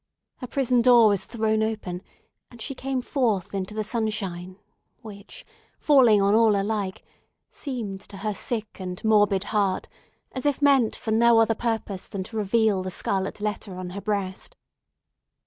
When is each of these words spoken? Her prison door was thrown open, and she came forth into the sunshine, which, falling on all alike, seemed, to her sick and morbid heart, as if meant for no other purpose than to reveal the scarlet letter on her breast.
Her 0.37 0.47
prison 0.47 0.81
door 0.81 1.09
was 1.09 1.25
thrown 1.25 1.61
open, 1.61 2.01
and 2.49 2.59
she 2.59 2.73
came 2.73 3.03
forth 3.03 3.53
into 3.53 3.75
the 3.75 3.83
sunshine, 3.83 4.55
which, 5.03 5.45
falling 5.77 6.19
on 6.23 6.33
all 6.33 6.59
alike, 6.59 7.03
seemed, 7.51 8.01
to 8.09 8.17
her 8.17 8.33
sick 8.33 8.79
and 8.79 9.03
morbid 9.05 9.43
heart, 9.53 9.87
as 10.31 10.47
if 10.47 10.59
meant 10.59 10.95
for 10.95 11.11
no 11.11 11.37
other 11.37 11.53
purpose 11.53 12.07
than 12.07 12.23
to 12.23 12.37
reveal 12.37 12.81
the 12.81 12.89
scarlet 12.89 13.39
letter 13.39 13.75
on 13.75 13.91
her 13.91 14.01
breast. 14.01 14.55